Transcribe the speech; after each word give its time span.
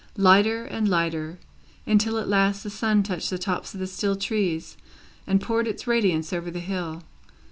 Lighter 0.17 0.63
and 0.65 0.89
lighter, 0.89 1.37
until 1.85 2.17
at 2.17 2.27
last 2.27 2.63
the 2.63 2.71
sun 2.71 3.03
touched 3.03 3.29
the 3.29 3.37
tops 3.37 3.75
of 3.75 3.79
the 3.79 3.85
still 3.85 4.15
trees, 4.15 4.75
and 5.27 5.39
poured 5.39 5.67
its 5.67 5.85
radiance 5.85 6.33
over 6.33 6.49
the 6.49 6.59
hill. 6.59 7.03